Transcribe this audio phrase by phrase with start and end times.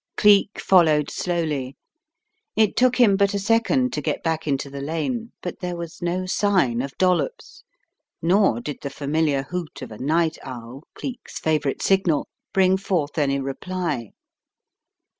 [0.17, 1.75] Cleek followed slowly.
[2.55, 6.01] It took him but a second to get back into the lane, but there was
[6.01, 7.63] no sign of Dollops,
[8.19, 13.39] nor did the familiar hoot of a night owl, Cleek's favourite signal, bring forth any
[13.39, 14.13] reply.